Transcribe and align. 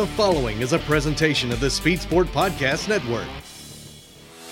The 0.00 0.06
following 0.06 0.62
is 0.62 0.72
a 0.72 0.78
presentation 0.78 1.52
of 1.52 1.60
the 1.60 1.68
Speed 1.68 2.00
Sport 2.00 2.28
Podcast 2.28 2.88
Network. 2.88 3.26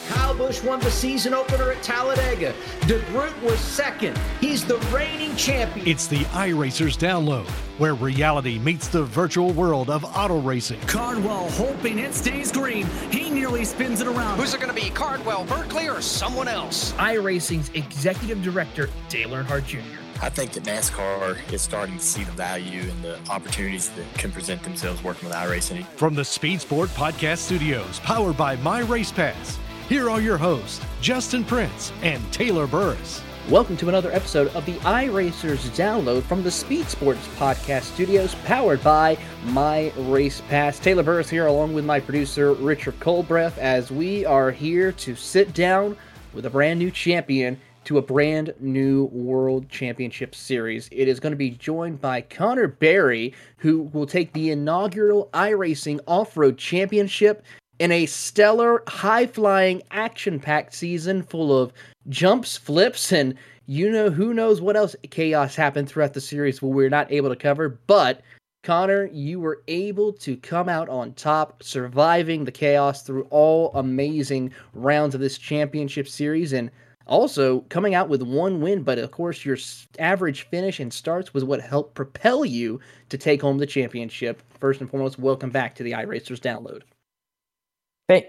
Kyle 0.09 0.35
Busch 0.35 0.63
won 0.63 0.79
the 0.81 0.91
season 0.91 1.33
opener 1.33 1.73
at 1.73 1.83
Talladega. 1.83 2.53
DeGroot 2.81 3.41
was 3.41 3.59
second. 3.59 4.15
He's 4.43 4.67
the 4.67 4.77
reigning 4.93 5.35
champion. 5.37 5.89
It's 5.89 6.07
the 6.07 6.19
iRacers 6.35 6.99
download, 6.99 7.49
where 7.79 7.95
reality 7.95 8.59
meets 8.59 8.89
the 8.89 9.05
virtual 9.05 9.53
world 9.53 9.89
of 9.89 10.05
auto 10.05 10.39
racing. 10.39 10.83
Cardwell 10.83 11.49
hoping 11.53 11.99
it 11.99 12.13
stays 12.13 12.53
green. 12.53 12.85
He 13.11 13.31
nearly 13.31 13.65
spins 13.65 14.03
it 14.03 14.07
around. 14.07 14.39
Who's 14.39 14.53
it 14.53 14.61
going 14.61 14.75
to 14.75 14.79
be, 14.79 14.91
Cardwell, 14.91 15.47
Berkeley, 15.47 15.89
or 15.89 16.03
someone 16.03 16.49
else? 16.49 16.93
iRacing's 16.99 17.71
executive 17.71 18.43
director, 18.43 18.91
Dale 19.09 19.31
Earnhardt 19.31 19.65
Jr. 19.65 19.79
I 20.21 20.29
think 20.31 20.51
that 20.55 20.65
NASCAR 20.65 21.53
is 21.53 21.63
starting 21.63 21.97
to 21.97 22.05
see 22.05 22.25
the 22.25 22.33
value 22.33 22.81
and 22.81 23.05
the 23.05 23.21
opportunities 23.31 23.89
that 23.91 24.15
can 24.15 24.33
present 24.33 24.61
themselves 24.65 25.01
working 25.05 25.29
with 25.29 25.37
iRacing. 25.37 25.87
From 25.87 26.17
the 26.17 26.25
Speed 26.25 26.61
Sport 26.61 26.89
Podcast 26.91 27.39
Studios, 27.39 28.01
powered 28.01 28.37
by 28.37 28.57
My 28.57 28.81
Race 28.81 29.13
Pass, 29.13 29.57
here 29.89 30.11
are 30.11 30.21
your 30.21 30.37
hosts, 30.37 30.85
Justin 31.01 31.45
Prince 31.45 31.93
and 32.03 32.21
Taylor 32.33 32.67
Burris. 32.67 33.23
Welcome 33.49 33.77
to 33.77 33.89
another 33.89 34.11
episode 34.11 34.49
of 34.57 34.67
the 34.67 34.75
iRacers 34.79 35.69
download 35.77 36.25
from 36.25 36.43
the 36.43 36.51
Speed 36.51 36.89
Sports 36.89 37.25
Podcast 37.37 37.85
Studios, 37.85 38.35
powered 38.45 38.83
by 38.83 39.17
My 39.45 39.93
Race 39.99 40.43
Pass. 40.49 40.81
Taylor 40.81 41.05
Burris 41.05 41.31
here, 41.31 41.47
along 41.47 41.75
with 41.75 41.85
my 41.85 42.01
producer, 42.01 42.55
Richard 42.55 42.99
Colbreath, 42.99 43.57
as 43.57 43.93
we 43.93 44.27
are 44.27 44.51
here 44.51 44.91
to 44.91 45.15
sit 45.15 45.55
down 45.55 45.97
with 46.35 46.45
a 46.45 46.51
brand 46.51 46.81
new 46.81 46.91
champion 46.91 47.59
to 47.89 47.97
a 47.97 48.03
brand 48.03 48.53
new 48.61 49.05
World 49.07 49.67
Championship 49.71 50.35
Series. 50.35 50.91
It 50.93 51.09
is 51.09 51.19
going 51.19 51.31
to 51.31 51.39
be 51.39 51.53
joined 51.53 52.03
by 52.03 52.21
Connor 52.21 52.69
Barry, 52.69 53.33
who 53.57 53.85
will 53.95 54.05
take 54.05 54.31
the 54.35 54.51
inaugural 54.51 55.31
iRacing 55.33 55.99
Off 56.07 56.37
Road 56.37 56.59
Championship 56.59 57.43
in 57.79 57.91
a 57.91 58.05
stellar, 58.05 58.83
high 58.89 59.27
flying, 59.27 59.83
action 59.91 60.39
packed 60.39 60.75
season 60.75 61.23
full 61.23 61.59
of 61.59 61.73
jumps, 62.11 62.59
flips, 62.59 63.11
and 63.11 63.35
you 63.65 63.91
know 63.91 64.11
who 64.11 64.35
knows 64.35 64.61
what 64.61 64.77
else 64.77 64.95
chaos 65.09 65.57
happened 65.57 65.89
throughout 65.89 66.13
the 66.13 66.21
series 66.21 66.61
where 66.61 66.71
we're 66.71 66.91
not 66.91 67.11
able 67.11 67.31
to 67.31 67.37
cover. 67.37 67.79
But 67.87 68.21
Connor, 68.65 69.07
you 69.15 69.41
were 69.41 69.63
able 69.67 70.13
to 70.13 70.37
come 70.37 70.69
out 70.69 70.91
on 70.91 71.15
top, 71.15 71.63
surviving 71.63 72.45
the 72.45 72.53
chaos 72.53 73.03
through 73.03 73.27
all 73.31 73.71
amazing 73.75 74.53
rounds 74.75 75.15
of 75.15 75.23
this 75.23 75.39
championship 75.39 76.07
series, 76.07 76.53
and 76.53 76.71
also 77.09 77.61
coming 77.69 77.95
out 77.95 78.09
with 78.09 78.23
one 78.23 78.61
win. 78.61 78.83
But 78.83 78.99
of 78.99 79.11
course, 79.11 79.45
your 79.45 79.57
average 79.99 80.43
finish 80.43 80.79
and 80.81 80.93
starts 80.93 81.35
was 81.35 81.45
what 81.45 81.61
helped 81.61 81.95
propel 81.95 82.45
you 82.45 82.81
to 83.09 83.19
take 83.19 83.43
home 83.43 83.59
the 83.59 83.67
championship. 83.67 84.43
First 84.61 84.81
and 84.81 84.91
foremost, 84.91 85.19
welcome 85.19 85.51
back 85.51 85.75
to 85.77 85.83
the 85.83 85.93
iRacers 85.93 86.39
download. 86.39 86.83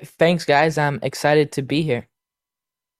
Thanks, 0.03 0.45
guys. 0.45 0.77
I'm 0.77 0.99
excited 1.03 1.52
to 1.53 1.61
be 1.61 1.81
here. 1.81 2.08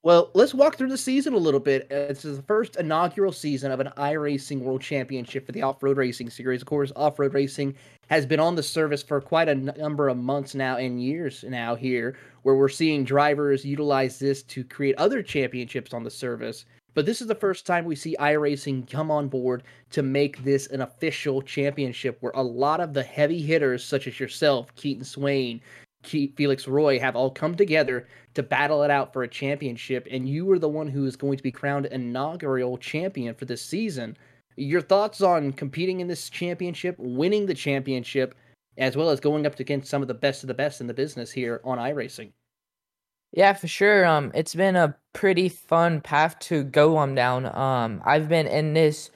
Well, 0.02 0.32
let's 0.34 0.54
walk 0.54 0.78
through 0.78 0.92
the 0.92 0.98
season 0.98 1.34
a 1.34 1.38
little 1.38 1.60
bit. 1.60 1.84
Uh, 1.92 2.08
this 2.08 2.24
is 2.24 2.38
the 2.38 2.44
first 2.44 2.78
inaugural 2.78 3.34
season 3.34 3.70
of 3.70 3.82
an 3.82 3.92
iRacing 3.98 4.62
World 4.62 4.80
Championship 4.82 5.46
for 5.46 5.52
the 5.52 5.62
Off 5.62 5.84
Road 5.84 5.98
Racing 5.98 6.30
Series. 6.30 6.62
Of 6.62 6.68
course, 6.70 6.94
off 6.96 7.20
road 7.20 7.34
racing 7.34 7.76
has 8.10 8.26
been 8.26 8.40
on 8.40 8.56
the 8.56 8.64
service 8.64 9.04
for 9.04 9.20
quite 9.20 9.50
a 9.50 9.56
number 9.56 10.08
of 10.08 10.16
months 10.16 10.56
now 10.56 10.78
and 10.78 11.04
years 11.04 11.44
now 11.46 11.76
here, 11.76 12.16
where 12.44 12.56
we're 12.56 12.70
seeing 12.70 13.04
drivers 13.04 13.66
utilize 13.66 14.18
this 14.20 14.42
to 14.44 14.64
create 14.64 14.96
other 14.96 15.22
championships 15.22 15.94
on 15.94 16.06
the 16.06 16.10
service. 16.10 16.64
But 16.94 17.06
this 17.06 17.20
is 17.20 17.28
the 17.28 17.36
first 17.36 17.66
time 17.66 17.84
we 17.84 17.98
see 17.98 18.16
iRacing 18.22 18.90
come 18.90 19.12
on 19.12 19.28
board 19.28 19.64
to 19.92 20.02
make 20.02 20.42
this 20.46 20.68
an 20.68 20.80
official 20.80 21.42
championship 21.42 22.20
where 22.22 22.32
a 22.36 22.42
lot 22.42 22.80
of 22.80 22.94
the 22.94 23.04
heavy 23.04 23.42
hitters, 23.42 23.84
such 23.84 24.08
as 24.08 24.18
yourself, 24.18 24.74
Keaton 24.76 25.04
Swain, 25.04 25.60
Felix 26.04 26.68
Roy 26.68 27.00
have 27.00 27.16
all 27.16 27.30
come 27.30 27.56
together 27.56 28.08
to 28.34 28.44
battle 28.44 28.84
it 28.84 28.92
out 28.92 29.12
for 29.12 29.24
a 29.24 29.28
championship, 29.28 30.08
and 30.10 30.28
you 30.28 30.50
are 30.52 30.60
the 30.60 30.70
one 30.70 30.88
who 30.88 31.06
is 31.06 31.16
going 31.16 31.38
to 31.38 31.44
be 31.44 31.52
crowned 31.52 31.86
inaugural 31.88 32.78
champion 32.78 33.36
for 33.36 33.46
this 33.46 33.62
season. 33.62 34.18
Your 34.56 34.82
thoughts 34.82 35.22
on 35.22 35.52
competing 35.54 36.00
in 36.00 36.08
this 36.08 36.30
championship, 36.30 36.96
winning 36.98 37.46
the 37.46 37.54
championship, 37.54 38.36
as 38.78 38.96
well 38.96 39.10
as 39.10 39.20
going 39.20 39.46
up 39.46 39.60
against 39.60 39.90
some 39.90 40.02
of 40.02 40.08
the 40.08 40.14
best 40.14 40.44
of 40.44 40.48
the 40.48 40.54
best 40.54 40.82
in 40.82 40.88
the 40.88 40.94
business 40.94 41.32
here 41.32 41.62
on 41.64 41.78
iRacing? 41.78 42.32
Yeah, 43.32 43.54
for 43.54 43.68
sure. 43.68 44.06
Um, 44.06 44.32
it's 44.34 44.56
been 44.56 44.76
a 44.76 44.96
pretty 45.14 45.50
fun 45.50 46.02
path 46.02 46.40
to 46.40 46.64
go 46.64 46.98
on 46.98 47.14
down. 47.14 47.46
Um, 47.56 48.02
I've 48.06 48.28
been 48.28 48.48
in 48.48 48.74
this, 48.74 49.12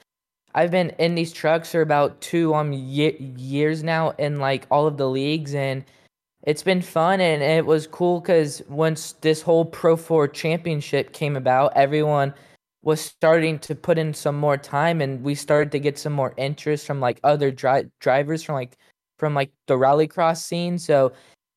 I've 0.54 0.70
been 0.70 0.90
in 0.98 1.14
these 1.14 1.32
trucks 1.32 1.72
for 1.72 1.80
about 1.80 2.20
two 2.20 2.54
um 2.54 2.72
ye- 2.72 3.34
years 3.36 3.82
now 3.82 4.10
in 4.18 4.38
like 4.38 4.66
all 4.70 4.86
of 4.86 4.98
the 4.98 5.08
leagues 5.08 5.54
and 5.54 5.84
it's 6.44 6.62
been 6.62 6.82
fun 6.82 7.20
and 7.20 7.42
it 7.42 7.64
was 7.64 7.86
cool 7.86 8.20
because 8.20 8.62
once 8.68 9.12
this 9.22 9.40
whole 9.40 9.64
Pro 9.64 9.96
4 9.96 10.28
championship 10.28 11.12
came 11.12 11.36
about, 11.36 11.72
everyone 11.74 12.34
was 12.82 13.00
starting 13.00 13.58
to 13.60 13.74
put 13.74 13.96
in 13.98 14.12
some 14.12 14.36
more 14.36 14.58
time 14.58 15.00
and 15.00 15.22
we 15.22 15.34
started 15.34 15.72
to 15.72 15.78
get 15.78 15.98
some 15.98 16.12
more 16.12 16.34
interest 16.36 16.86
from 16.86 17.00
like 17.00 17.18
other 17.24 17.50
dri- 17.50 17.90
drivers 17.98 18.42
from 18.42 18.56
like 18.56 18.76
from 19.18 19.34
like 19.34 19.50
the 19.68 19.74
rallycross 19.74 20.42
scene. 20.42 20.78
So 20.78 21.12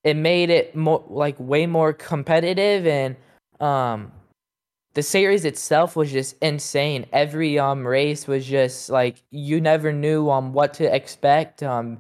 it 0.06 0.16
made 0.16 0.50
it 0.50 0.74
more 0.74 1.04
like 1.09 1.36
way 1.38 1.66
more 1.66 1.92
competitive 1.92 2.88
and 2.88 3.18
um 3.59 4.12
the 4.94 5.04
series 5.04 5.44
itself 5.44 5.96
was 5.98 6.12
just 6.12 6.36
insane. 6.42 7.06
Every 7.12 7.59
um 7.59 7.86
race 7.86 8.25
was 8.25 8.46
just 8.46 8.90
like 8.90 9.22
you 9.31 9.59
never 9.59 9.92
knew 9.92 10.30
um 10.30 10.54
what 10.54 10.74
to 10.75 10.96
expect. 10.96 11.62
Um 11.62 11.98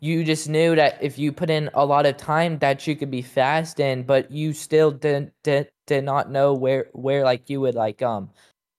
you 0.00 0.24
just 0.24 0.48
knew 0.48 0.76
that 0.76 0.98
if 1.02 1.18
you 1.18 1.32
put 1.32 1.50
in 1.50 1.70
a 1.74 1.84
lot 1.84 2.06
of 2.06 2.16
time 2.16 2.58
that 2.58 2.86
you 2.86 2.94
could 2.94 3.10
be 3.10 3.22
fast 3.22 3.80
and 3.80 4.06
but 4.06 4.30
you 4.30 4.52
still 4.52 4.90
didn't 4.90 5.32
did, 5.42 5.70
did 5.86 6.04
not 6.04 6.30
know 6.30 6.54
where 6.54 6.88
where 6.92 7.24
like 7.24 7.50
you 7.50 7.60
would 7.60 7.74
like 7.74 8.02
um 8.02 8.30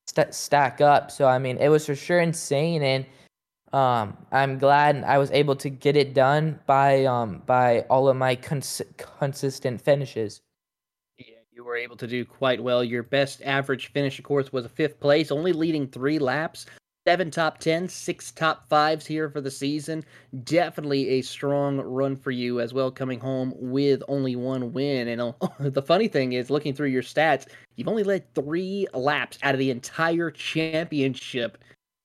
st- 0.08 0.34
stack 0.34 0.82
up. 0.82 1.12
So 1.12 1.28
i 1.28 1.40
mean 1.40 1.58
it 1.58 1.70
was 1.70 1.86
for 1.86 1.96
sure 1.96 2.20
insane 2.20 2.82
and 2.84 3.06
um 3.72 4.18
i'm 4.32 4.58
glad 4.58 5.04
i 5.04 5.20
was 5.20 5.30
able 5.30 5.56
to 5.56 5.70
get 5.70 5.96
it 5.96 6.16
done 6.16 6.60
by 6.66 7.06
um 7.06 7.44
by 7.46 7.82
all 7.82 8.08
of 8.08 8.16
my 8.18 8.36
cons- 8.36 8.82
consistent 8.98 9.82
finishes. 9.82 10.42
Yeah 11.18 11.36
you 11.52 11.66
were 11.66 11.76
able 11.76 11.98
to 11.98 12.08
do 12.08 12.24
quite 12.24 12.64
well. 12.64 12.86
Your 12.86 13.04
best 13.04 13.42
average 13.42 13.92
finish 13.92 14.18
of 14.18 14.24
course 14.24 14.54
was 14.54 14.64
a 14.64 14.70
fifth 14.70 15.00
place 15.02 15.30
only 15.32 15.52
leading 15.52 15.88
three 15.88 16.18
laps 16.18 16.66
seven 17.10 17.32
top 17.32 17.58
tens, 17.58 17.92
six 17.92 18.30
top 18.30 18.70
fives 18.70 19.04
here 19.04 19.32
for 19.32 19.42
the 19.42 19.50
season. 19.50 20.06
Definitely 20.44 21.10
a 21.10 21.22
strong 21.24 21.80
run 21.80 22.16
for 22.16 22.30
you 22.30 22.60
as 22.62 22.72
well, 22.72 22.92
coming 22.92 23.20
home 23.20 23.52
with 23.56 24.04
only 24.08 24.36
one 24.36 24.74
win. 24.74 25.08
And 25.08 25.20
uh, 25.20 25.34
the 25.60 25.82
funny 25.82 26.08
thing 26.08 26.34
is, 26.34 26.52
looking 26.52 26.76
through 26.76 26.90
your 26.90 27.02
stats, 27.02 27.48
you've 27.76 27.88
only 27.88 28.04
led 28.04 28.32
three 28.36 28.86
laps 28.94 29.40
out 29.42 29.56
of 29.56 29.60
the 29.60 29.72
entire 29.72 30.30
championship. 30.30 31.58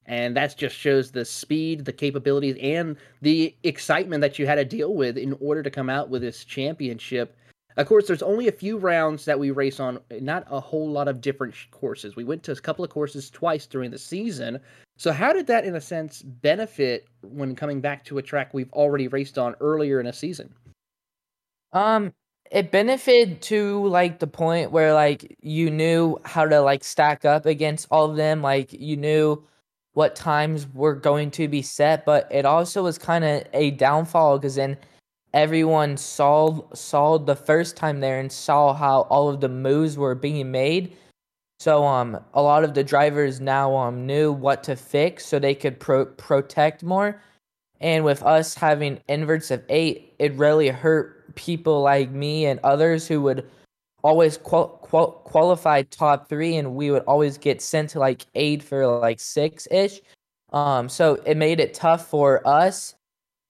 And 0.07 0.35
that 0.39 0.57
just 0.57 0.75
shows 0.75 1.11
the 1.11 1.27
speed, 1.27 1.85
the 1.85 1.93
capabilities, 1.93 2.57
and 2.63 2.97
the 3.21 3.55
excitement 3.63 4.23
that 4.23 4.39
you 4.39 4.47
had 4.47 4.55
to 4.55 4.65
deal 4.65 4.95
with 4.95 5.19
in 5.19 5.37
order 5.39 5.63
to 5.63 5.71
come 5.71 5.91
out 5.91 6.09
with 6.09 6.23
this 6.23 6.47
championship. 6.47 7.37
Of 7.77 7.89
course, 7.89 8.07
there's 8.07 8.23
only 8.23 8.49
a 8.49 8.53
few 8.53 8.79
rounds 8.79 9.27
that 9.27 9.39
we 9.39 9.51
race 9.51 9.81
on, 9.81 9.99
not 10.21 10.47
a 10.49 10.61
whole 10.61 10.89
lot 10.89 11.09
of 11.09 11.21
different 11.21 11.55
courses. 11.73 12.17
We 12.17 12.25
went 12.25 12.43
to 12.45 12.53
a 12.53 12.57
couple 12.57 12.85
of 12.85 12.91
courses 12.91 13.29
twice 13.29 13.67
during 13.67 13.91
the 13.91 13.99
season. 13.99 14.61
So, 14.97 15.13
how 15.13 15.33
did 15.33 15.49
that, 15.49 15.65
in 15.65 15.75
a 15.75 15.81
sense, 15.81 16.23
benefit 16.23 17.09
when 17.23 17.57
coming 17.57 17.81
back 17.81 18.05
to 18.05 18.19
a 18.19 18.23
track 18.23 18.55
we've 18.55 18.73
already 18.73 19.09
raced 19.09 19.39
on 19.39 19.57
earlier 19.61 20.01
in 20.01 20.07
a 20.07 20.13
season? 20.13 20.55
Um, 21.73 22.13
it 22.51 22.71
benefited 22.71 23.43
to 23.43 23.87
like 23.89 24.21
the 24.21 24.29
point 24.29 24.71
where 24.71 24.95
like 24.95 25.37
you 25.41 25.71
knew 25.71 26.19
how 26.25 26.47
to 26.47 26.61
like 26.61 26.85
stack 26.85 27.25
up 27.25 27.47
against 27.47 27.89
all 27.91 28.11
of 28.11 28.17
them. 28.17 28.43
Like 28.43 28.73
you 28.73 28.97
knew 28.97 29.45
what 29.95 30.15
times 30.15 30.67
were 30.73 30.95
going 30.95 31.31
to 31.33 31.49
be 31.49 31.63
set, 31.63 32.05
but 32.05 32.29
it 32.31 32.45
also 32.45 32.85
was 32.85 32.99
kind 32.99 33.25
of 33.25 33.45
a 33.53 33.73
downfall 33.73 34.39
because 34.39 34.55
then 34.55 34.77
everyone 35.33 35.97
saw 35.97 36.61
saw 36.73 37.19
the 37.19 37.35
first 37.35 37.77
time 37.77 38.01
there 38.01 38.21
and 38.21 38.31
saw 38.31 38.73
how 38.73 39.01
all 39.03 39.29
of 39.29 39.41
the 39.41 39.49
moves 39.49 39.99
were 39.99 40.15
being 40.15 40.51
made. 40.53 40.97
So 41.65 41.87
um 41.87 42.23
a 42.35 42.43
lot 42.43 42.63
of 42.63 42.75
the 42.75 42.85
drivers 42.85 43.41
now 43.41 43.75
um 43.75 44.05
knew 44.05 44.31
what 44.31 44.63
to 44.65 44.77
fix 44.77 45.25
so 45.25 45.39
they 45.39 45.55
could 45.55 45.81
pro- 45.81 46.05
protect 46.05 46.83
more. 46.83 47.23
And 47.81 48.05
with 48.05 48.23
us 48.23 48.55
having 48.55 49.01
inverts 49.09 49.51
of 49.51 49.63
8, 49.71 50.15
it 50.19 50.35
really 50.35 50.69
hurt 50.69 51.35
people 51.37 51.81
like 51.81 52.11
me 52.11 52.45
and 52.45 52.61
others 52.63 53.09
who 53.09 53.23
would 53.23 53.49
always 54.03 54.37
qual- 54.37 54.79
qual- 54.83 55.23
qualify 55.25 55.85
top 55.85 56.29
3 56.29 56.57
and 56.57 56.75
we 56.75 56.91
would 56.91 57.05
always 57.05 57.39
get 57.39 57.63
sent 57.63 57.89
to 57.91 57.99
like 57.99 58.27
8 58.35 58.63
for 58.63 58.87
like 58.87 59.17
6ish. 59.17 60.03
Um 60.53 60.91
so 60.91 61.15
it 61.25 61.39
made 61.39 61.61
it 61.61 61.73
tough 61.73 62.07
for 62.11 62.47
us 62.47 62.95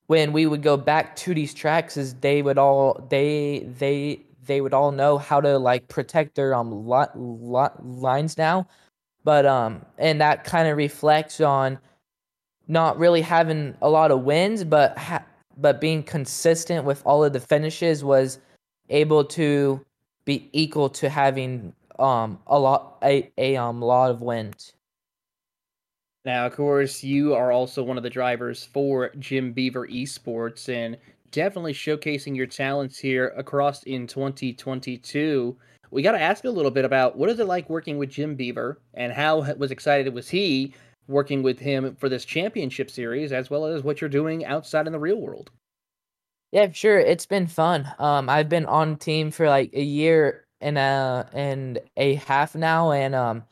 when 0.07 0.33
we 0.33 0.47
would 0.47 0.63
go 0.63 0.77
back 0.77 1.17
to 1.17 1.35
these 1.35 1.53
tracks 1.53 1.97
is 1.97 2.15
they 2.15 2.43
would 2.43 2.59
all 2.59 3.05
they 3.11 3.67
they 3.81 4.25
they 4.46 4.61
would 4.61 4.75
all 4.75 4.93
know 4.93 5.19
how 5.19 5.41
to 5.41 5.58
like 5.58 5.88
protect 5.88 6.35
their 6.35 6.55
um 6.55 6.70
lot, 6.70 7.19
lot 7.19 7.85
lines 7.85 8.37
now 8.38 8.67
but 9.25 9.46
um 9.46 9.85
and 9.99 10.20
that 10.20 10.44
kind 10.44 10.69
of 10.69 10.76
reflects 10.76 11.41
on 11.41 11.79
not 12.67 12.99
really 12.99 13.20
having 13.20 13.75
a 13.82 13.88
lot 13.88 14.11
of 14.11 14.23
wins 14.23 14.64
but 14.64 14.96
ha- 14.99 15.25
but 15.56 15.81
being 15.81 16.02
consistent 16.02 16.85
with 16.85 17.02
all 17.05 17.23
of 17.25 17.32
the 17.32 17.41
finishes 17.41 18.02
was 18.02 18.38
able 18.88 19.25
to 19.25 19.85
be 20.25 20.49
equal 20.52 20.88
to 20.88 21.08
having 21.08 21.73
um 21.99 22.38
a 22.46 22.58
lot 22.58 22.99
a, 23.02 23.31
a 23.38 23.56
um 23.56 23.81
lot 23.81 24.11
of 24.11 24.20
wins. 24.20 24.73
Now, 26.25 26.46
of 26.46 26.55
course, 26.55 27.05
you 27.05 27.35
are 27.35 27.52
also 27.52 27.82
one 27.82 27.99
of 27.99 28.02
the 28.02 28.11
drivers 28.11 28.64
for 28.64 29.11
Jim 29.19 29.52
Beaver 29.52 29.87
Esports 29.87 30.70
and 30.70 30.96
definitely 31.35 31.75
showcasing 31.75 32.37
your 32.37 32.47
talents 32.47 32.97
here 32.97 33.35
across 33.37 33.83
in 33.83 34.07
2022. 34.07 35.57
We 35.91 36.03
got 36.03 36.13
to 36.13 36.21
ask 36.21 36.45
a 36.45 36.51
little 36.51 36.71
bit 36.71 36.85
about 36.85 37.19
what 37.19 37.29
is 37.29 37.41
it 37.41 37.47
like 37.47 37.69
working 37.69 37.99
with 37.99 38.09
Jim 38.11 38.37
Beaver 38.37 38.81
and 38.95 39.13
how 39.13 39.41
was 39.55 39.73
excited 39.73 40.15
was 40.15 40.29
he 40.29 40.75
working 41.09 41.43
with 41.43 41.59
him 41.59 41.97
for 41.97 42.09
this 42.09 42.25
championship 42.25 42.89
series 42.89 43.33
as 43.33 43.51
well 43.51 43.67
as 43.67 43.83
what 43.83 44.01
you're 44.01 44.09
doing 44.09 44.45
outside 44.45 44.87
in 44.87 44.93
the 44.93 44.99
real 44.99 45.21
world. 45.21 45.51
Yeah, 46.53 46.71
sure. 46.71 47.01
It's 47.01 47.27
been 47.27 47.49
fun. 47.49 47.93
Um, 47.99 48.29
I've 48.29 48.49
been 48.49 48.67
on 48.67 48.97
team 48.97 49.33
for 49.33 49.49
like 49.49 49.71
a 49.75 49.83
year 49.83 50.47
and 50.61 50.79
a 50.79 51.29
and 51.33 51.81
a 51.97 52.15
half 52.15 52.55
now, 52.55 52.93
and 52.93 53.13
um, 53.13 53.43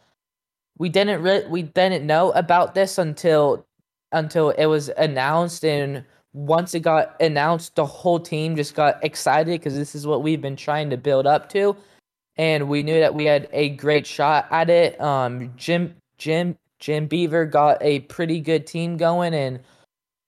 we 0.78 0.88
didn't 0.88 1.20
re- 1.20 1.46
we 1.48 1.62
didn't 1.62 2.06
know 2.06 2.30
about 2.30 2.74
this 2.74 2.98
until 2.98 3.66
until 4.12 4.50
it 4.50 4.66
was 4.66 4.88
announced, 4.90 5.64
and 5.64 6.04
once 6.32 6.74
it 6.74 6.80
got 6.80 7.20
announced, 7.20 7.74
the 7.76 7.84
whole 7.84 8.18
team 8.18 8.56
just 8.56 8.74
got 8.74 9.02
excited 9.04 9.60
because 9.60 9.74
this 9.74 9.94
is 9.94 10.06
what 10.06 10.22
we've 10.22 10.40
been 10.40 10.56
trying 10.56 10.90
to 10.90 10.96
build 10.96 11.26
up 11.26 11.48
to, 11.50 11.76
and 12.36 12.68
we 12.68 12.82
knew 12.82 12.98
that 13.00 13.14
we 13.14 13.24
had 13.24 13.48
a 13.52 13.70
great 13.70 14.06
shot 14.06 14.46
at 14.50 14.70
it. 14.70 15.00
Um, 15.00 15.52
Jim 15.56 15.94
Jim 16.18 16.56
Jim 16.78 17.06
Beaver 17.06 17.44
got 17.44 17.78
a 17.82 18.00
pretty 18.00 18.40
good 18.40 18.66
team 18.66 18.96
going, 18.96 19.34
and 19.34 19.60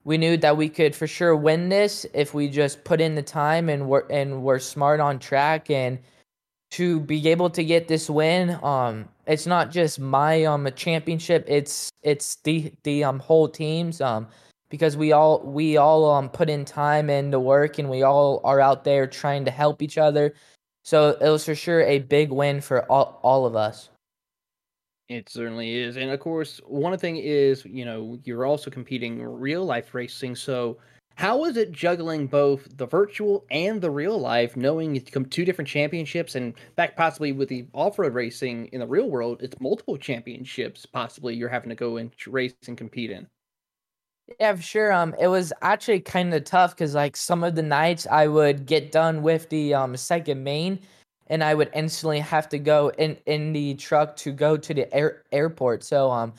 we 0.04 0.18
knew 0.18 0.36
that 0.36 0.56
we 0.56 0.68
could 0.68 0.94
for 0.94 1.06
sure 1.06 1.34
win 1.34 1.70
this 1.70 2.06
if 2.12 2.34
we 2.34 2.48
just 2.48 2.84
put 2.84 3.00
in 3.00 3.14
the 3.14 3.22
time 3.22 3.68
and 3.68 3.88
were 3.88 4.06
and 4.10 4.42
were 4.42 4.58
smart 4.58 5.00
on 5.00 5.18
track 5.18 5.70
and 5.70 5.98
to 6.70 7.00
be 7.00 7.28
able 7.28 7.48
to 7.50 7.64
get 7.64 7.88
this 7.88 8.10
win 8.10 8.58
um 8.62 9.08
it's 9.26 9.46
not 9.46 9.70
just 9.70 9.98
my 9.98 10.44
um 10.44 10.68
championship 10.76 11.44
it's 11.48 11.90
it's 12.02 12.36
the 12.44 12.72
the 12.82 13.02
um 13.02 13.18
whole 13.18 13.48
teams 13.48 14.00
um 14.00 14.26
because 14.74 14.96
we 14.96 15.12
all 15.12 15.40
we 15.44 15.76
all 15.76 16.10
um 16.10 16.28
put 16.28 16.50
in 16.50 16.64
time 16.64 17.08
and 17.08 17.32
the 17.32 17.38
work 17.38 17.78
and 17.78 17.88
we 17.88 18.02
all 18.02 18.40
are 18.42 18.60
out 18.60 18.82
there 18.82 19.06
trying 19.06 19.44
to 19.44 19.50
help 19.52 19.80
each 19.80 19.98
other 19.98 20.34
so 20.82 21.10
it 21.20 21.30
was 21.30 21.44
for 21.44 21.54
sure 21.54 21.82
a 21.82 22.00
big 22.00 22.32
win 22.32 22.60
for 22.60 22.90
all, 22.90 23.20
all 23.22 23.46
of 23.46 23.54
us 23.54 23.88
it 25.08 25.28
certainly 25.28 25.76
is. 25.76 25.96
And 25.96 26.10
of 26.10 26.20
course, 26.20 26.60
one 26.66 26.96
thing 26.98 27.16
is, 27.18 27.64
you 27.64 27.84
know, 27.84 28.18
you're 28.24 28.46
also 28.46 28.70
competing 28.70 29.22
real 29.22 29.64
life 29.64 29.94
racing. 29.94 30.34
So, 30.34 30.78
how 31.16 31.44
is 31.44 31.56
it 31.56 31.70
juggling 31.70 32.26
both 32.26 32.66
the 32.76 32.86
virtual 32.86 33.44
and 33.50 33.80
the 33.80 33.90
real 33.90 34.18
life, 34.18 34.56
knowing 34.56 34.96
it's 34.96 35.10
come 35.10 35.26
two 35.26 35.44
different 35.44 35.68
championships 35.68 36.34
and 36.34 36.54
back 36.74 36.96
possibly 36.96 37.32
with 37.32 37.48
the 37.48 37.66
off 37.72 37.98
road 37.98 38.14
racing 38.14 38.66
in 38.72 38.80
the 38.80 38.86
real 38.86 39.08
world, 39.08 39.42
it's 39.42 39.60
multiple 39.60 39.96
championships 39.96 40.86
possibly 40.86 41.34
you're 41.34 41.48
having 41.48 41.68
to 41.68 41.76
go 41.76 41.98
and 41.98 42.10
race 42.26 42.54
and 42.66 42.78
compete 42.78 43.10
in? 43.10 43.28
Yeah, 44.40 44.54
for 44.56 44.62
sure. 44.62 44.92
Um, 44.92 45.14
it 45.20 45.28
was 45.28 45.52
actually 45.62 46.00
kind 46.00 46.32
of 46.34 46.44
tough 46.44 46.74
because 46.74 46.94
like 46.94 47.16
some 47.16 47.44
of 47.44 47.54
the 47.54 47.62
nights 47.62 48.06
I 48.10 48.26
would 48.26 48.66
get 48.66 48.90
done 48.90 49.22
with 49.22 49.48
the 49.50 49.74
um 49.74 49.96
second 49.96 50.42
main, 50.42 50.80
and 51.26 51.44
I 51.44 51.54
would 51.54 51.70
instantly 51.74 52.20
have 52.20 52.48
to 52.50 52.58
go 52.58 52.88
in 52.98 53.16
in 53.26 53.52
the 53.52 53.74
truck 53.74 54.16
to 54.16 54.32
go 54.32 54.56
to 54.56 54.74
the 54.74 54.92
air, 54.94 55.24
airport. 55.32 55.82
So 55.84 56.10
um, 56.10 56.32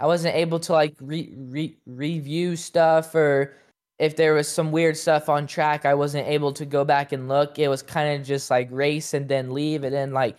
I 0.00 0.06
wasn't 0.06 0.34
able 0.34 0.58
to 0.60 0.72
like 0.72 0.94
re, 1.00 1.32
re 1.36 1.76
review 1.86 2.56
stuff 2.56 3.14
or 3.14 3.54
if 3.98 4.14
there 4.16 4.34
was 4.34 4.46
some 4.48 4.70
weird 4.70 4.96
stuff 4.96 5.28
on 5.28 5.46
track, 5.48 5.84
I 5.84 5.94
wasn't 5.94 6.28
able 6.28 6.52
to 6.52 6.64
go 6.64 6.84
back 6.84 7.10
and 7.12 7.28
look. 7.28 7.58
It 7.58 7.66
was 7.68 7.82
kind 7.82 8.20
of 8.20 8.24
just 8.26 8.48
like 8.50 8.68
race 8.70 9.12
and 9.14 9.28
then 9.28 9.52
leave, 9.52 9.84
and 9.84 9.94
then 9.94 10.12
like 10.12 10.36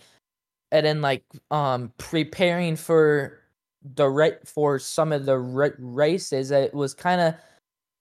and 0.72 0.86
then 0.86 1.00
like 1.02 1.24
um 1.50 1.92
preparing 1.98 2.76
for 2.76 3.39
the 3.82 4.08
right 4.08 4.46
for 4.46 4.78
some 4.78 5.12
of 5.12 5.26
the 5.26 5.38
races. 5.38 6.50
It 6.50 6.74
was 6.74 6.94
kind 6.94 7.20
of 7.20 7.34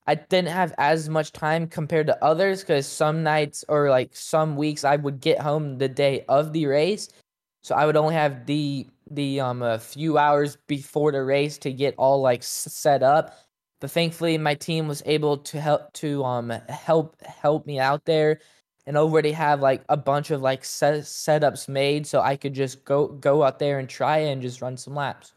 I 0.08 0.16
didn't 0.16 0.50
have 0.50 0.74
as 0.80 1.08
much 1.08 1.31
time 1.34 1.68
compared 1.68 2.08
to 2.08 2.24
others 2.24 2.62
because 2.62 2.88
some 2.88 3.22
nights 3.24 3.64
or 3.70 3.90
like 3.92 4.16
some 4.16 4.56
weeks 4.58 4.84
I 4.84 4.96
would 4.96 5.22
get 5.22 5.40
home 5.40 5.78
the 5.78 5.88
day 5.88 6.26
of 6.28 6.52
the 6.54 6.66
race, 6.66 7.10
so 7.62 7.76
I 7.76 7.86
would 7.86 7.96
only 7.96 8.16
have 8.16 8.46
the 8.46 8.88
the 9.12 9.40
um 9.40 9.62
a 9.62 9.80
few 9.80 10.18
hours 10.18 10.58
before 10.68 11.12
the 11.12 11.24
race 11.24 11.58
to 11.60 11.72
get 11.72 11.96
all 11.98 12.22
like 12.22 12.44
set 12.44 13.04
up. 13.04 13.38
But 13.82 13.92
thankfully, 13.92 14.38
my 14.38 14.56
team 14.56 14.88
was 14.88 15.04
able 15.06 15.38
to 15.38 15.62
help 15.62 15.94
to 15.94 16.24
um 16.24 16.50
help 16.70 17.22
help 17.22 17.66
me 17.68 17.80
out 17.80 18.06
there, 18.06 18.40
and 18.88 18.98
already 18.98 19.32
have 19.32 19.62
like 19.62 19.84
a 19.90 19.98
bunch 19.98 20.32
of 20.32 20.42
like 20.42 20.66
set, 20.66 21.02
setups 21.04 21.70
made, 21.70 22.08
so 22.08 22.22
I 22.22 22.36
could 22.36 22.54
just 22.54 22.84
go 22.86 23.08
go 23.10 23.44
out 23.44 23.60
there 23.60 23.80
and 23.80 23.88
try 23.88 24.18
and 24.20 24.42
just 24.42 24.62
run 24.62 24.75
some 24.78 24.96
laps 24.96 25.34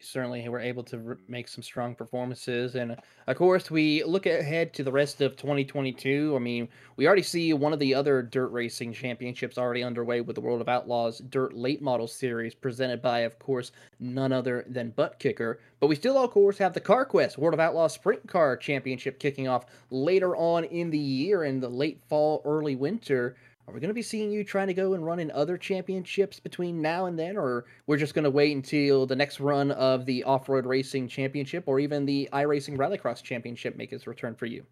certainly 0.00 0.42
we 0.42 0.48
were 0.48 0.60
able 0.60 0.82
to 0.84 1.16
make 1.28 1.48
some 1.48 1.62
strong 1.62 1.94
performances. 1.94 2.74
And 2.74 2.96
of 3.26 3.36
course, 3.36 3.70
we 3.70 4.04
look 4.04 4.26
ahead 4.26 4.72
to 4.74 4.82
the 4.82 4.92
rest 4.92 5.20
of 5.20 5.36
2022. 5.36 6.34
I 6.36 6.38
mean, 6.38 6.68
we 6.96 7.06
already 7.06 7.22
see 7.22 7.52
one 7.52 7.72
of 7.72 7.78
the 7.78 7.94
other 7.94 8.22
dirt 8.22 8.48
racing 8.48 8.92
championships 8.92 9.58
already 9.58 9.82
underway 9.82 10.20
with 10.20 10.34
the 10.34 10.40
World 10.40 10.60
of 10.60 10.68
Outlaws 10.68 11.18
Dirt 11.18 11.54
Late 11.54 11.82
Model 11.82 12.06
Series, 12.06 12.54
presented 12.54 13.00
by, 13.00 13.20
of 13.20 13.38
course, 13.38 13.72
none 13.98 14.32
other 14.32 14.64
than 14.68 14.90
Butt 14.90 15.18
Kicker. 15.18 15.60
But 15.80 15.88
we 15.88 15.96
still, 15.96 16.18
of 16.18 16.30
course, 16.30 16.58
have 16.58 16.74
the 16.74 16.80
CarQuest 16.80 17.38
World 17.38 17.54
of 17.54 17.60
Outlaws 17.60 17.94
Sprint 17.94 18.26
Car 18.28 18.56
Championship 18.56 19.18
kicking 19.18 19.48
off 19.48 19.66
later 19.90 20.36
on 20.36 20.64
in 20.64 20.90
the 20.90 20.98
year 20.98 21.44
in 21.44 21.60
the 21.60 21.68
late 21.68 22.00
fall, 22.08 22.42
early 22.44 22.76
winter. 22.76 23.36
Are 23.68 23.74
we 23.74 23.80
going 23.80 23.88
to 23.88 23.94
be 23.94 24.02
seeing 24.02 24.30
you 24.30 24.44
trying 24.44 24.68
to 24.68 24.74
go 24.74 24.94
and 24.94 25.04
run 25.04 25.18
in 25.18 25.32
other 25.32 25.58
championships 25.58 26.38
between 26.38 26.80
now 26.80 27.06
and 27.06 27.18
then, 27.18 27.36
or 27.36 27.64
we're 27.88 27.96
just 27.96 28.14
going 28.14 28.22
to 28.22 28.30
wait 28.30 28.54
until 28.54 29.06
the 29.06 29.16
next 29.16 29.40
run 29.40 29.72
of 29.72 30.06
the 30.06 30.22
off-road 30.22 30.66
racing 30.66 31.08
championship 31.08 31.64
or 31.66 31.80
even 31.80 32.06
the 32.06 32.28
iRacing 32.32 32.76
Rallycross 32.76 33.24
championship 33.24 33.76
make 33.76 33.92
its 33.92 34.06
return 34.06 34.36
for 34.36 34.46
you? 34.46 34.64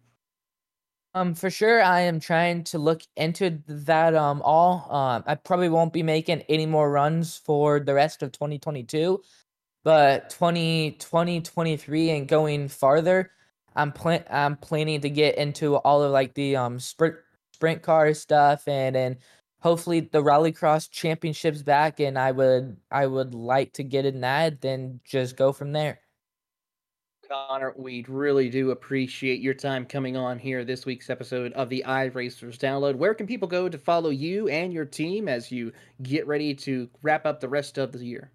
Um, 1.13 1.33
for 1.33 1.49
sure, 1.49 1.81
I 1.81 2.01
am 2.01 2.21
trying 2.21 2.63
to 2.65 2.77
look 2.77 3.01
into 3.17 3.61
that. 3.67 4.15
Um, 4.15 4.41
all. 4.43 4.87
Um, 4.89 5.23
I 5.25 5.35
probably 5.35 5.69
won't 5.69 5.93
be 5.93 6.03
making 6.03 6.43
any 6.49 6.65
more 6.65 6.89
runs 6.89 7.37
for 7.37 7.81
the 7.81 7.93
rest 7.93 8.23
of 8.23 8.31
2022, 8.31 9.21
but 9.83 10.29
20, 10.29 10.91
2023 10.91 12.09
and 12.11 12.27
going 12.27 12.67
farther, 12.69 13.31
I'm 13.75 13.91
plan 13.91 14.23
I'm 14.29 14.57
planning 14.57 15.01
to 15.01 15.09
get 15.09 15.37
into 15.37 15.75
all 15.77 16.01
of 16.03 16.11
like 16.11 16.33
the 16.33 16.55
um 16.55 16.79
sprint 16.79 17.15
sprint 17.55 17.81
car 17.81 18.13
stuff 18.13 18.67
and 18.67 18.97
and 18.97 19.15
hopefully 19.59 20.01
the 20.01 20.21
rallycross 20.21 20.89
championships 20.89 21.63
back 21.63 22.01
and 22.01 22.19
I 22.19 22.31
would 22.31 22.75
I 22.91 23.07
would 23.07 23.33
like 23.33 23.71
to 23.73 23.83
get 23.83 24.05
in 24.05 24.21
that 24.21 24.61
then 24.61 24.99
just 25.05 25.37
go 25.37 25.53
from 25.53 25.71
there. 25.71 26.01
Connor, 27.29 27.73
we 27.77 28.05
really 28.07 28.49
do 28.49 28.71
appreciate 28.71 29.41
your 29.41 29.55
time 29.55 29.85
coming 29.85 30.15
on 30.15 30.37
here 30.37 30.63
this 30.63 30.85
week's 30.85 31.09
episode 31.09 31.53
of 31.53 31.69
the 31.69 31.83
iRacers 31.87 32.57
Download. 32.57 32.95
Where 32.95 33.15
can 33.15 33.25
people 33.25 33.47
go 33.47 33.67
to 33.67 33.77
follow 33.77 34.11
you 34.11 34.47
and 34.49 34.71
your 34.71 34.85
team 34.85 35.27
as 35.27 35.51
you 35.51 35.71
get 36.03 36.27
ready 36.27 36.53
to 36.53 36.87
wrap 37.01 37.25
up 37.25 37.39
the 37.39 37.49
rest 37.49 37.79
of 37.79 37.93
the 37.93 38.05
year? 38.05 38.31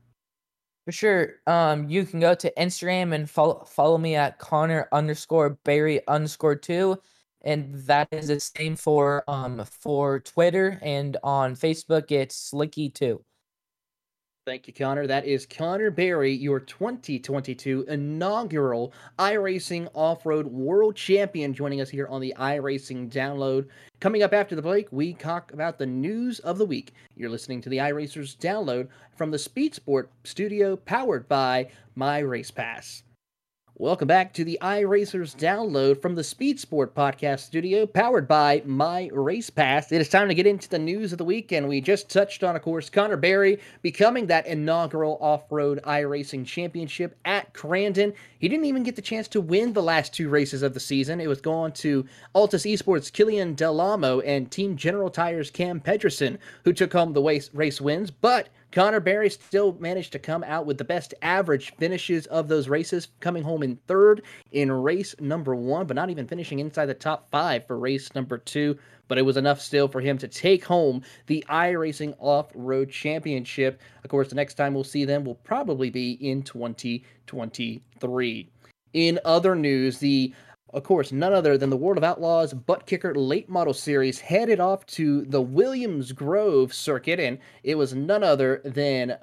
For 0.86 0.92
sure. 0.92 1.34
Um, 1.46 1.88
you 1.88 2.04
can 2.04 2.18
go 2.18 2.34
to 2.34 2.52
Instagram 2.58 3.14
and 3.14 3.30
follow 3.30 3.64
follow 3.64 3.98
me 3.98 4.16
at 4.16 4.38
Connor 4.38 4.88
underscore 4.90 5.50
Barry 5.62 6.00
underscore 6.08 6.56
two 6.56 6.98
and 7.42 7.74
that 7.86 8.08
is 8.10 8.28
the 8.28 8.40
same 8.40 8.76
for 8.76 9.24
um 9.28 9.64
for 9.64 10.20
Twitter 10.20 10.78
and 10.82 11.16
on 11.22 11.54
Facebook 11.54 12.10
it's 12.10 12.50
Slicky 12.50 12.92
too. 12.92 13.24
Thank 14.46 14.66
you, 14.66 14.72
Connor. 14.72 15.06
That 15.06 15.26
is 15.26 15.44
Connor 15.44 15.90
Barry, 15.90 16.32
your 16.32 16.60
2022 16.60 17.84
inaugural 17.88 18.92
iRacing 19.18 19.88
Off-Road 19.92 20.46
World 20.46 20.96
Champion, 20.96 21.52
joining 21.52 21.82
us 21.82 21.90
here 21.90 22.08
on 22.08 22.22
the 22.22 22.34
iRacing 22.38 23.12
Download. 23.12 23.68
Coming 24.00 24.22
up 24.22 24.32
after 24.32 24.56
the 24.56 24.62
break, 24.62 24.88
we 24.90 25.12
talk 25.12 25.52
about 25.52 25.78
the 25.78 25.86
news 25.86 26.38
of 26.40 26.56
the 26.56 26.64
week. 26.64 26.94
You're 27.16 27.28
listening 27.28 27.60
to 27.60 27.68
the 27.68 27.76
iRacers 27.76 28.36
Download 28.38 28.88
from 29.14 29.30
the 29.30 29.38
Speed 29.38 29.74
Sport 29.74 30.10
Studio, 30.24 30.74
powered 30.74 31.28
by 31.28 31.68
My 31.94 32.20
Race 32.20 32.50
Pass. 32.50 33.02
Welcome 33.80 34.08
back 34.08 34.34
to 34.34 34.44
the 34.44 34.58
iRacers 34.60 35.34
download 35.34 36.02
from 36.02 36.14
the 36.14 36.22
Speed 36.22 36.60
Sport 36.60 36.94
podcast 36.94 37.38
studio, 37.40 37.86
powered 37.86 38.28
by 38.28 38.60
My 38.66 39.08
Race 39.10 39.48
Pass. 39.48 39.90
It 39.90 40.02
is 40.02 40.10
time 40.10 40.28
to 40.28 40.34
get 40.34 40.46
into 40.46 40.68
the 40.68 40.78
news 40.78 41.12
of 41.12 41.18
the 41.18 41.24
week, 41.24 41.50
and 41.50 41.66
we 41.66 41.80
just 41.80 42.10
touched 42.10 42.44
on, 42.44 42.54
of 42.54 42.60
course, 42.60 42.90
Connor 42.90 43.16
Barry 43.16 43.58
becoming 43.80 44.26
that 44.26 44.46
inaugural 44.46 45.16
off-road 45.22 45.80
iRacing 45.84 46.44
championship 46.44 47.16
at 47.24 47.54
Crandon. 47.54 48.12
He 48.38 48.50
didn't 48.50 48.66
even 48.66 48.82
get 48.82 48.96
the 48.96 49.02
chance 49.02 49.28
to 49.28 49.40
win 49.40 49.72
the 49.72 49.82
last 49.82 50.12
two 50.12 50.28
races 50.28 50.62
of 50.62 50.74
the 50.74 50.80
season. 50.80 51.18
It 51.18 51.26
was 51.26 51.40
going 51.40 51.72
to 51.72 52.04
Altus 52.34 52.70
Esports 52.70 53.10
Killian 53.10 53.56
Delamo 53.56 54.22
and 54.26 54.50
Team 54.50 54.76
General 54.76 55.08
Tires 55.08 55.50
Cam 55.50 55.80
Pedersen, 55.80 56.38
who 56.64 56.74
took 56.74 56.92
home 56.92 57.14
the 57.14 57.48
race 57.54 57.80
wins, 57.80 58.10
but 58.10 58.50
Connor 58.72 59.00
Barry 59.00 59.30
still 59.30 59.76
managed 59.80 60.12
to 60.12 60.20
come 60.20 60.44
out 60.44 60.64
with 60.64 60.78
the 60.78 60.84
best 60.84 61.12
average 61.22 61.74
finishes 61.76 62.26
of 62.26 62.46
those 62.46 62.68
races, 62.68 63.08
coming 63.18 63.42
home 63.42 63.64
in 63.64 63.74
third 63.88 64.22
in 64.52 64.70
race 64.70 65.16
number 65.18 65.56
one, 65.56 65.86
but 65.86 65.96
not 65.96 66.08
even 66.08 66.28
finishing 66.28 66.60
inside 66.60 66.86
the 66.86 66.94
top 66.94 67.28
five 67.30 67.66
for 67.66 67.76
race 67.78 68.14
number 68.14 68.38
two. 68.38 68.78
But 69.08 69.18
it 69.18 69.22
was 69.22 69.36
enough 69.36 69.60
still 69.60 69.88
for 69.88 70.00
him 70.00 70.18
to 70.18 70.28
take 70.28 70.64
home 70.64 71.02
the 71.26 71.44
iRacing 71.48 72.14
Off 72.20 72.52
Road 72.54 72.90
Championship. 72.90 73.80
Of 74.04 74.10
course, 74.10 74.28
the 74.28 74.36
next 74.36 74.54
time 74.54 74.72
we'll 74.72 74.84
see 74.84 75.04
them 75.04 75.24
will 75.24 75.34
probably 75.34 75.90
be 75.90 76.12
in 76.12 76.44
2023. 76.44 78.48
In 78.92 79.20
other 79.24 79.56
news, 79.56 79.98
the 79.98 80.32
of 80.72 80.84
course, 80.84 81.12
none 81.12 81.32
other 81.32 81.58
than 81.58 81.70
the 81.70 81.76
World 81.76 81.98
of 81.98 82.04
Outlaws 82.04 82.54
Butt 82.54 82.86
Kicker 82.86 83.14
Late 83.14 83.48
Model 83.48 83.74
Series 83.74 84.20
headed 84.20 84.60
off 84.60 84.86
to 84.86 85.24
the 85.24 85.42
Williams 85.42 86.12
Grove 86.12 86.72
circuit, 86.72 87.18
and 87.18 87.38
it 87.62 87.76
was 87.76 87.94
none 87.94 88.22
other 88.22 88.60
than 88.64 89.16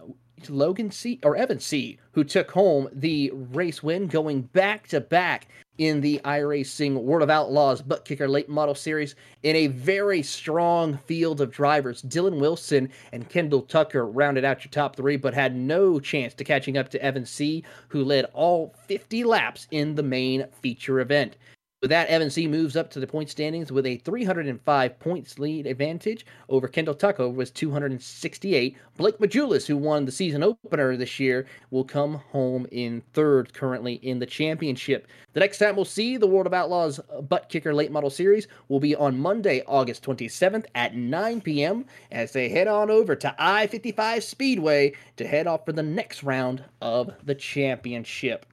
Logan 0.49 0.91
C 0.91 1.19
or 1.23 1.35
Evan 1.35 1.59
C 1.59 1.97
who 2.11 2.23
took 2.23 2.51
home 2.51 2.89
the 2.91 3.31
race 3.33 3.81
win, 3.81 4.07
going 4.07 4.41
back 4.41 4.87
to 4.89 5.01
back 5.01 5.47
in 5.77 6.01
the 6.01 6.19
iRacing 6.25 6.95
World 6.95 7.23
of 7.23 7.29
Outlaws 7.29 7.81
Butt 7.81 8.05
Kicker 8.05 8.27
Late 8.27 8.49
Model 8.49 8.75
Series 8.75 9.15
in 9.43 9.55
a 9.55 9.67
very 9.67 10.23
strong 10.23 10.97
field 10.97 11.41
of 11.41 11.51
drivers. 11.51 12.01
Dylan 12.01 12.39
Wilson 12.39 12.89
and 13.11 13.29
Kendall 13.29 13.61
Tucker 13.61 14.05
rounded 14.05 14.45
out 14.45 14.63
your 14.63 14.71
top 14.71 14.95
three, 14.95 15.17
but 15.17 15.33
had 15.33 15.55
no 15.55 15.99
chance 15.99 16.33
to 16.35 16.43
catching 16.43 16.77
up 16.77 16.89
to 16.89 17.01
Evan 17.01 17.25
C, 17.25 17.63
who 17.89 18.03
led 18.03 18.25
all 18.33 18.73
50 18.87 19.23
laps 19.23 19.67
in 19.71 19.95
the 19.95 20.03
main 20.03 20.45
feature 20.61 20.99
event. 20.99 21.37
With 21.79 21.91
that, 21.91 22.07
Evan 22.07 22.31
C 22.31 22.47
moves 22.47 22.75
up 22.75 22.89
to 22.89 22.99
the 22.99 23.05
point 23.05 23.29
standings 23.29 23.71
with 23.71 23.85
a 23.85 23.97
305 23.97 24.99
points 24.99 25.37
lead 25.37 25.67
advantage 25.67 26.25
over 26.49 26.67
Kendall 26.67 26.95
Tucker 26.95 27.29
was 27.29 27.51
268. 27.51 28.75
Blake 28.97 29.19
Majulis, 29.19 29.67
who 29.67 29.77
won 29.77 30.05
the 30.05 30.11
season 30.11 30.41
opener 30.41 30.97
this 30.97 31.19
year, 31.19 31.45
will 31.69 31.83
come 31.83 32.15
home 32.15 32.65
in 32.71 33.03
third 33.13 33.53
currently 33.53 33.93
in 33.93 34.17
the 34.17 34.25
championship. 34.25 35.07
The 35.33 35.39
next 35.39 35.59
time 35.59 35.75
we'll 35.75 35.85
see 35.85 36.17
the 36.17 36.25
World 36.25 36.47
of 36.47 36.53
Outlaws 36.53 36.99
Butt 37.29 37.47
Kicker 37.47 37.75
Late 37.75 37.91
Model 37.91 38.09
Series 38.09 38.47
will 38.69 38.79
be 38.79 38.95
on 38.95 39.19
Monday, 39.19 39.61
August 39.67 40.03
27th 40.03 40.65
at 40.73 40.95
9 40.95 41.41
p.m. 41.41 41.85
as 42.11 42.31
they 42.31 42.49
head 42.49 42.67
on 42.67 42.89
over 42.89 43.15
to 43.15 43.35
I-55 43.37 44.23
Speedway 44.23 44.93
to 45.17 45.27
head 45.27 45.45
off 45.45 45.65
for 45.65 45.73
the 45.73 45.83
next 45.83 46.23
round 46.23 46.63
of 46.81 47.11
the 47.23 47.35
championship. 47.35 48.47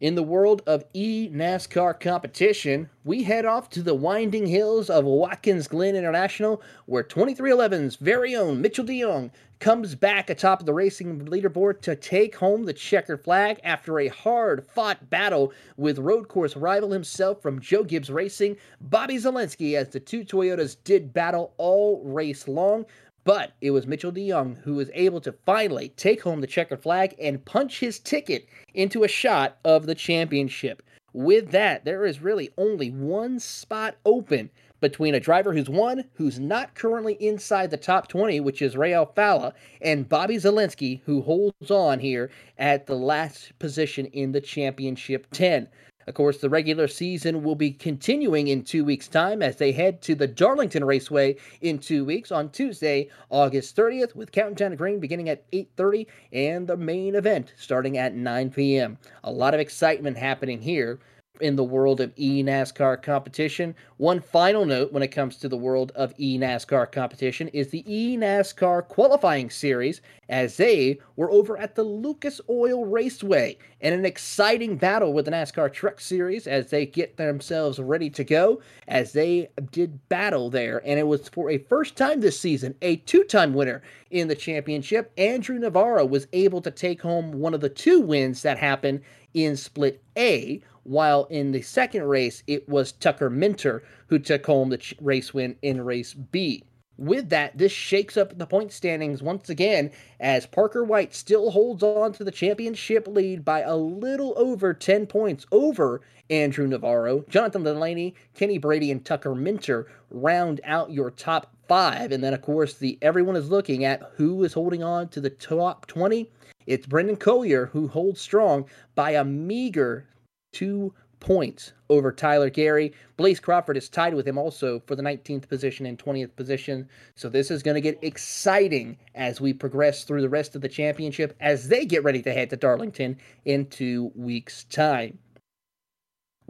In 0.00 0.14
the 0.14 0.22
world 0.22 0.62
of 0.66 0.86
e 0.94 1.28
NASCAR 1.28 2.00
competition, 2.00 2.88
we 3.04 3.24
head 3.24 3.44
off 3.44 3.68
to 3.68 3.82
the 3.82 3.94
winding 3.94 4.46
hills 4.46 4.88
of 4.88 5.04
Watkins 5.04 5.68
Glen 5.68 5.94
International, 5.94 6.62
where 6.86 7.04
23XI's 7.04 7.96
very 7.96 8.34
own 8.34 8.62
Mitchell 8.62 8.86
deJong 8.86 9.30
comes 9.58 9.94
back 9.94 10.30
atop 10.30 10.64
the 10.64 10.72
racing 10.72 11.26
leaderboard 11.26 11.82
to 11.82 11.94
take 11.94 12.36
home 12.36 12.64
the 12.64 12.72
checkered 12.72 13.22
flag 13.22 13.60
after 13.62 14.00
a 14.00 14.08
hard 14.08 14.66
fought 14.66 15.10
battle 15.10 15.52
with 15.76 15.98
road 15.98 16.28
course 16.28 16.56
rival 16.56 16.92
himself 16.92 17.42
from 17.42 17.60
Joe 17.60 17.84
Gibbs 17.84 18.08
Racing, 18.08 18.56
Bobby 18.80 19.16
Zalenski, 19.16 19.74
as 19.74 19.90
the 19.90 20.00
two 20.00 20.24
Toyotas 20.24 20.78
did 20.82 21.12
battle 21.12 21.52
all 21.58 22.02
race 22.02 22.48
long. 22.48 22.86
But 23.24 23.52
it 23.60 23.72
was 23.72 23.86
Mitchell 23.86 24.12
deJong 24.12 24.62
who 24.62 24.74
was 24.74 24.90
able 24.94 25.20
to 25.20 25.32
finally 25.44 25.90
take 25.90 26.22
home 26.22 26.40
the 26.40 26.46
checkered 26.46 26.82
flag 26.82 27.14
and 27.20 27.44
punch 27.44 27.80
his 27.80 27.98
ticket 27.98 28.46
into 28.72 29.04
a 29.04 29.08
shot 29.08 29.58
of 29.64 29.86
the 29.86 29.94
championship. 29.94 30.82
With 31.12 31.50
that, 31.50 31.84
there 31.84 32.06
is 32.06 32.22
really 32.22 32.50
only 32.56 32.90
one 32.90 33.38
spot 33.40 33.96
open 34.06 34.50
between 34.80 35.14
a 35.14 35.20
driver 35.20 35.52
who's 35.52 35.68
won, 35.68 36.04
who's 36.14 36.38
not 36.38 36.74
currently 36.74 37.14
inside 37.14 37.70
the 37.70 37.76
top 37.76 38.08
20, 38.08 38.40
which 38.40 38.62
is 38.62 38.76
Ray 38.76 38.92
Alfalla, 38.92 39.52
and 39.82 40.08
Bobby 40.08 40.36
Zalenski, 40.36 41.02
who 41.04 41.20
holds 41.20 41.70
on 41.70 41.98
here 41.98 42.30
at 42.56 42.86
the 42.86 42.94
last 42.94 43.58
position 43.58 44.06
in 44.06 44.32
the 44.32 44.40
championship 44.40 45.26
10. 45.32 45.68
Of 46.10 46.14
course, 46.14 46.38
the 46.38 46.50
regular 46.50 46.88
season 46.88 47.44
will 47.44 47.54
be 47.54 47.70
continuing 47.70 48.48
in 48.48 48.64
two 48.64 48.84
weeks' 48.84 49.06
time 49.06 49.42
as 49.42 49.54
they 49.54 49.70
head 49.70 50.02
to 50.02 50.16
the 50.16 50.26
Darlington 50.26 50.84
Raceway 50.84 51.36
in 51.60 51.78
two 51.78 52.04
weeks 52.04 52.32
on 52.32 52.50
Tuesday, 52.50 53.08
August 53.28 53.76
30th, 53.76 54.16
with 54.16 54.32
Countdown 54.32 54.72
to 54.72 54.76
Green 54.76 54.98
beginning 54.98 55.28
at 55.28 55.48
8:30 55.52 56.08
and 56.32 56.66
the 56.66 56.76
main 56.76 57.14
event 57.14 57.54
starting 57.56 57.96
at 57.96 58.12
9 58.12 58.50
p.m. 58.50 58.98
A 59.22 59.30
lot 59.30 59.54
of 59.54 59.60
excitement 59.60 60.16
happening 60.16 60.62
here 60.62 60.98
in 61.40 61.56
the 61.56 61.64
world 61.64 62.00
of 62.00 62.12
e-NASCAR 62.16 63.02
competition. 63.02 63.74
One 63.96 64.20
final 64.20 64.66
note 64.66 64.92
when 64.92 65.02
it 65.02 65.08
comes 65.08 65.36
to 65.38 65.48
the 65.48 65.56
world 65.56 65.92
of 65.94 66.12
e-NASCAR 66.18 66.90
competition 66.90 67.48
is 67.48 67.68
the 67.68 67.84
e-NASCAR 67.86 68.88
qualifying 68.88 69.48
series 69.48 70.00
as 70.30 70.56
they 70.56 70.98
were 71.16 71.30
over 71.30 71.58
at 71.58 71.74
the 71.74 71.82
Lucas 71.82 72.40
Oil 72.48 72.86
Raceway 72.86 73.58
in 73.80 73.92
an 73.92 74.06
exciting 74.06 74.76
battle 74.76 75.12
with 75.12 75.26
the 75.26 75.30
NASCAR 75.30 75.70
Truck 75.70 76.00
Series 76.00 76.46
as 76.46 76.70
they 76.70 76.86
get 76.86 77.16
themselves 77.16 77.78
ready 77.78 78.08
to 78.10 78.24
go 78.24 78.62
as 78.88 79.12
they 79.12 79.50
did 79.72 80.08
battle 80.08 80.48
there 80.48 80.80
and 80.86 80.98
it 80.98 81.06
was 81.06 81.28
for 81.28 81.50
a 81.50 81.58
first 81.58 81.96
time 81.96 82.20
this 82.20 82.40
season 82.40 82.74
a 82.80 82.96
two-time 82.96 83.52
winner 83.52 83.82
in 84.10 84.28
the 84.28 84.34
championship. 84.34 85.12
Andrew 85.18 85.58
Navarro 85.58 86.06
was 86.06 86.28
able 86.32 86.62
to 86.62 86.70
take 86.70 87.02
home 87.02 87.32
one 87.32 87.52
of 87.52 87.60
the 87.60 87.68
two 87.68 88.00
wins 88.00 88.42
that 88.42 88.56
happened 88.56 89.02
in 89.34 89.56
split 89.56 90.02
A 90.16 90.62
while 90.84 91.24
in 91.26 91.52
the 91.52 91.62
second 91.62 92.04
race, 92.04 92.42
it 92.46 92.68
was 92.68 92.92
Tucker 92.92 93.30
Minter 93.30 93.82
who 94.06 94.18
took 94.18 94.46
home 94.46 94.70
the 94.70 94.94
race 95.00 95.34
win 95.34 95.56
in 95.62 95.84
race 95.84 96.14
B. 96.14 96.64
With 97.00 97.30
that, 97.30 97.56
this 97.56 97.72
shakes 97.72 98.18
up 98.18 98.36
the 98.36 98.46
point 98.46 98.72
standings 98.72 99.22
once 99.22 99.48
again 99.48 99.90
as 100.20 100.44
Parker 100.44 100.84
White 100.84 101.14
still 101.14 101.50
holds 101.50 101.82
on 101.82 102.12
to 102.12 102.24
the 102.24 102.30
championship 102.30 103.08
lead 103.08 103.42
by 103.42 103.62
a 103.62 103.74
little 103.74 104.34
over 104.36 104.74
10 104.74 105.06
points 105.06 105.46
over 105.50 106.02
Andrew 106.28 106.66
Navarro. 106.66 107.24
Jonathan 107.30 107.62
Delaney, 107.62 108.14
Kenny 108.34 108.58
Brady, 108.58 108.90
and 108.90 109.02
Tucker 109.02 109.34
Minter 109.34 109.86
round 110.10 110.60
out 110.62 110.92
your 110.92 111.10
top 111.10 111.56
five. 111.66 112.12
And 112.12 112.22
then, 112.22 112.34
of 112.34 112.42
course, 112.42 112.74
the 112.74 112.98
everyone 113.00 113.34
is 113.34 113.48
looking 113.48 113.82
at 113.82 114.02
who 114.16 114.44
is 114.44 114.52
holding 114.52 114.82
on 114.82 115.08
to 115.08 115.22
the 115.22 115.30
top 115.30 115.86
20. 115.86 116.30
It's 116.66 116.86
Brendan 116.86 117.16
Collier 117.16 117.64
who 117.72 117.88
holds 117.88 118.20
strong 118.20 118.66
by 118.94 119.12
a 119.12 119.24
meager 119.24 120.06
two 120.52 120.92
points 121.20 121.72
over 121.88 122.10
Tyler 122.10 122.50
Gary. 122.50 122.92
Blaze 123.16 123.38
Crawford 123.38 123.76
is 123.76 123.88
tied 123.88 124.14
with 124.14 124.26
him 124.26 124.38
also 124.38 124.82
for 124.86 124.96
the 124.96 125.02
19th 125.02 125.48
position 125.48 125.86
and 125.86 125.98
20th 125.98 126.34
position. 126.34 126.88
So 127.14 127.28
this 127.28 127.50
is 127.50 127.62
going 127.62 127.76
to 127.76 127.80
get 127.80 128.02
exciting 128.02 128.96
as 129.14 129.40
we 129.40 129.52
progress 129.52 130.04
through 130.04 130.22
the 130.22 130.28
rest 130.28 130.56
of 130.56 130.62
the 130.62 130.68
championship 130.68 131.36
as 131.40 131.68
they 131.68 131.84
get 131.84 132.02
ready 132.02 132.22
to 132.22 132.32
head 132.32 132.50
to 132.50 132.56
Darlington 132.56 133.18
in 133.44 133.66
two 133.66 134.10
weeks' 134.14 134.64
time. 134.64 135.18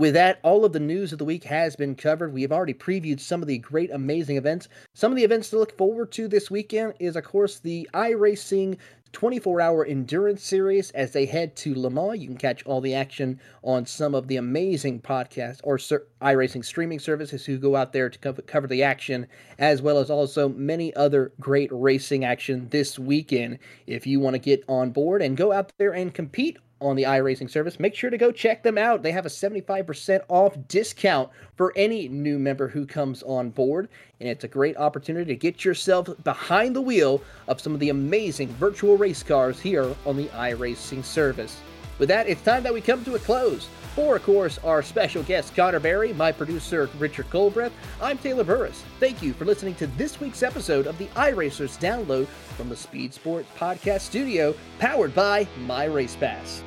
With 0.00 0.14
that, 0.14 0.38
all 0.42 0.64
of 0.64 0.72
the 0.72 0.80
news 0.80 1.12
of 1.12 1.18
the 1.18 1.26
week 1.26 1.44
has 1.44 1.76
been 1.76 1.94
covered. 1.94 2.32
We 2.32 2.40
have 2.40 2.52
already 2.52 2.72
previewed 2.72 3.20
some 3.20 3.42
of 3.42 3.48
the 3.48 3.58
great, 3.58 3.90
amazing 3.90 4.38
events. 4.38 4.66
Some 4.94 5.12
of 5.12 5.16
the 5.16 5.24
events 5.24 5.50
to 5.50 5.58
look 5.58 5.76
forward 5.76 6.10
to 6.12 6.26
this 6.26 6.50
weekend 6.50 6.94
is, 6.98 7.16
of 7.16 7.24
course, 7.24 7.58
the 7.58 7.86
iRacing 7.92 8.78
24 9.12 9.60
hour 9.60 9.84
endurance 9.84 10.42
series 10.42 10.90
as 10.92 11.12
they 11.12 11.26
head 11.26 11.56
to 11.56 11.74
Le 11.74 11.90
Mans. 11.90 12.18
You 12.18 12.28
can 12.28 12.36
catch 12.36 12.64
all 12.64 12.80
the 12.80 12.94
action 12.94 13.40
on 13.62 13.86
some 13.86 14.14
of 14.14 14.28
the 14.28 14.36
amazing 14.36 15.00
podcasts 15.00 15.60
or 15.64 15.78
iRacing 16.22 16.64
streaming 16.64 16.98
services 16.98 17.44
who 17.44 17.58
go 17.58 17.76
out 17.76 17.92
there 17.92 18.08
to 18.08 18.32
cover 18.42 18.66
the 18.66 18.82
action, 18.82 19.26
as 19.58 19.82
well 19.82 19.98
as 19.98 20.10
also 20.10 20.48
many 20.48 20.94
other 20.94 21.32
great 21.40 21.70
racing 21.72 22.24
action 22.24 22.68
this 22.70 22.98
weekend. 22.98 23.58
If 23.86 24.06
you 24.06 24.20
want 24.20 24.34
to 24.34 24.38
get 24.38 24.64
on 24.68 24.90
board 24.90 25.22
and 25.22 25.36
go 25.36 25.52
out 25.52 25.72
there 25.78 25.92
and 25.92 26.14
compete 26.14 26.58
on 26.80 26.96
the 26.96 27.04
iRacing 27.04 27.50
service, 27.50 27.78
make 27.78 27.94
sure 27.94 28.10
to 28.10 28.18
go 28.18 28.32
check 28.32 28.62
them 28.62 28.78
out. 28.78 29.02
They 29.02 29.12
have 29.12 29.26
a 29.26 29.30
75% 29.30 30.20
off 30.28 30.56
discount 30.68 31.30
for 31.56 31.72
any 31.76 32.08
new 32.08 32.38
member 32.38 32.68
who 32.68 32.87
comes 32.87 33.22
on 33.22 33.50
board, 33.50 33.88
and 34.20 34.28
it's 34.28 34.44
a 34.44 34.49
great 34.49 34.76
opportunity 34.76 35.32
to 35.32 35.38
get 35.38 35.64
yourself 35.64 36.08
behind 36.25 36.75
the 36.75 36.80
wheel 36.80 37.22
of 37.49 37.60
some 37.60 37.75
of 37.75 37.80
the 37.80 37.90
amazing 37.90 38.49
virtual 38.54 38.96
race 38.96 39.22
cars 39.22 39.60
here 39.60 39.94
on 40.06 40.16
the 40.16 40.28
iRacing 40.28 41.04
service. 41.04 41.58
With 41.99 42.08
that, 42.08 42.28
it's 42.28 42.42
time 42.42 42.62
that 42.62 42.72
we 42.72 42.80
come 42.80 43.04
to 43.04 43.14
a 43.14 43.18
close. 43.18 43.68
For, 43.94 44.16
of 44.16 44.22
course, 44.22 44.58
our 44.58 44.82
special 44.82 45.22
guest, 45.25 45.54
Connor 45.54 45.80
Barry, 45.80 46.12
my 46.14 46.32
producer, 46.32 46.88
Richard 46.99 47.28
Colbreth, 47.28 47.72
I'm 48.00 48.18
Taylor 48.18 48.44
Burris. 48.44 48.82
Thank 49.00 49.20
you 49.20 49.34
for 49.34 49.44
listening 49.44 49.75
to 49.75 49.87
this 49.88 50.20
week's 50.20 50.42
episode 50.42 50.87
of 50.87 50.96
the 50.96 51.06
iRacers 51.08 51.78
download 51.78 52.26
from 52.56 52.68
the 52.68 52.76
Speed 52.76 53.12
Sports 53.12 53.49
Podcast 53.58 54.02
Studio, 54.02 54.54
powered 54.78 55.14
by 55.14 55.46
My 55.66 55.84
Race 55.84 56.16
Pass. 56.16 56.62